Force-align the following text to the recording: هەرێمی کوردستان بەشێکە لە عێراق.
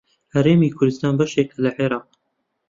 هەرێمی 0.33 0.73
کوردستان 0.77 1.13
بەشێکە 1.19 1.55
لە 1.63 1.71
عێراق. 1.77 2.07